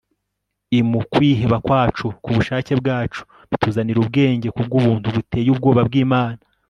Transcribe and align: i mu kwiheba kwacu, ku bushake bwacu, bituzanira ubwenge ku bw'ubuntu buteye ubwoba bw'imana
i 0.77 0.79
mu 0.89 0.99
kwiheba 1.11 1.57
kwacu, 1.65 2.05
ku 2.23 2.29
bushake 2.35 2.71
bwacu, 2.81 3.21
bituzanira 3.49 3.97
ubwenge 4.03 4.47
ku 4.55 4.61
bw'ubuntu 4.67 5.07
buteye 5.15 5.47
ubwoba 5.53 5.81
bw'imana 5.87 6.39